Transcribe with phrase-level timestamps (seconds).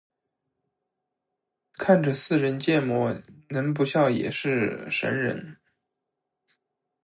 [1.73, 5.57] 看着似人建模能不笑也是神人